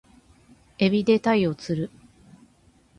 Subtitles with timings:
[0.79, 1.91] 海老で鯛を釣る